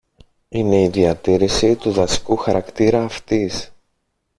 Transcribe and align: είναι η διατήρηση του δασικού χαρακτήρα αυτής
είναι 0.49 0.81
η 0.81 0.87
διατήρηση 0.87 1.75
του 1.75 1.91
δασικού 1.91 2.35
χαρακτήρα 2.35 3.03
αυτής 3.03 3.71